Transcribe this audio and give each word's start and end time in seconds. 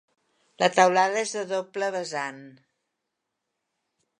La 0.61 0.69
teulada 0.77 1.19
és 1.25 1.33
de 1.39 1.43
doble 1.51 1.91
vessant. 1.97 2.41